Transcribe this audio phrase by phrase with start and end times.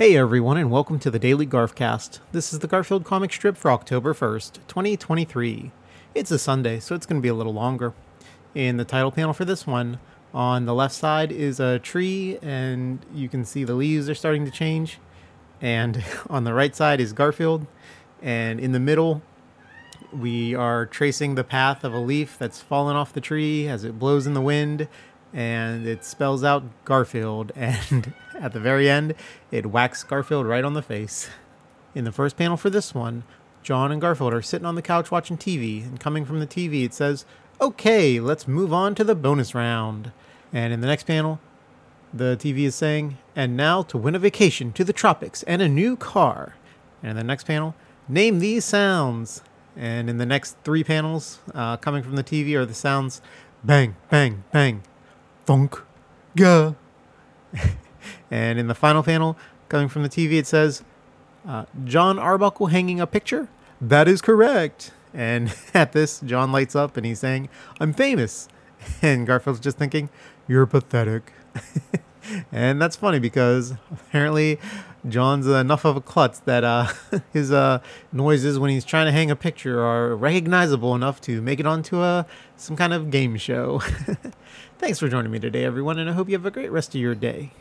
[0.00, 2.20] Hey everyone, and welcome to the Daily Garfcast.
[2.32, 5.72] This is the Garfield comic strip for October 1st, 2023.
[6.14, 7.92] It's a Sunday, so it's going to be a little longer.
[8.54, 10.00] In the title panel for this one,
[10.32, 14.46] on the left side is a tree, and you can see the leaves are starting
[14.46, 14.98] to change.
[15.60, 17.66] And on the right side is Garfield,
[18.22, 19.20] and in the middle,
[20.14, 23.98] we are tracing the path of a leaf that's fallen off the tree as it
[23.98, 24.88] blows in the wind
[25.32, 27.52] and it spells out Garfield.
[27.60, 29.14] And at the very end,
[29.50, 31.28] it whacks Garfield right on the face.
[31.94, 33.24] In the first panel for this one,
[33.62, 36.84] Jon and Garfield are sitting on the couch watching TV, and coming from the TV,
[36.84, 37.26] it says,
[37.60, 40.12] Okay, let's move on to the bonus round.
[40.52, 41.38] And in the next panel,
[42.14, 45.68] the TV is saying, And now to win a vacation to the tropics and a
[45.68, 46.56] new car.
[47.02, 47.74] And in the next panel,
[48.10, 49.40] Name these sounds.
[49.76, 53.22] And in the next three panels, uh, coming from the TV, are the sounds
[53.62, 54.82] bang, bang, bang,
[55.44, 55.82] funk,
[56.36, 56.74] ga.
[58.30, 59.36] and in the final panel,
[59.68, 60.82] coming from the TV, it says,
[61.46, 63.48] uh, Jon Arbuckle hanging a picture?
[63.80, 64.92] That is correct.
[65.14, 67.48] And at this, Jon lights up and he's saying,
[67.80, 68.48] I'm famous.
[69.02, 70.08] And Garfield's just thinking,
[70.48, 71.34] You're pathetic.
[72.50, 74.58] and that's funny because apparently
[75.08, 76.88] Jon's enough of a klutz that uh,
[77.32, 77.80] his uh,
[78.12, 82.02] noises when he's trying to hang a picture are recognizable enough to make it onto
[82.02, 82.26] a
[82.56, 83.80] some kind of game show.
[84.78, 87.00] Thanks for joining me today, everyone, and I hope you have a great rest of
[87.00, 87.52] your day.